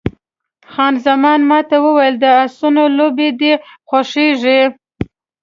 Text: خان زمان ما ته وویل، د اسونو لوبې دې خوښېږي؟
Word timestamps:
خان 0.71 0.93
زمان 1.05 1.39
ما 1.49 1.59
ته 1.69 1.75
وویل، 1.85 2.15
د 2.19 2.25
اسونو 2.43 2.83
لوبې 2.97 3.29
دې 3.39 3.53
خوښېږي؟ 3.87 4.61